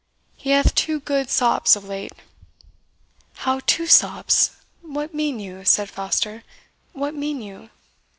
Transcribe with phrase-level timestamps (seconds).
[0.35, 2.11] He hath had two good sops of late."
[3.35, 4.49] "How TWO sops
[4.81, 6.43] what mean you?" said Foster
[6.93, 7.69] "what mean you?"